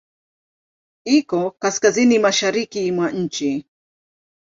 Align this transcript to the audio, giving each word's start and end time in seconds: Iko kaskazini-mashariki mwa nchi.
Iko 1.17 1.39
kaskazini-mashariki 1.61 2.81
mwa 2.95 3.07
nchi. 3.21 3.51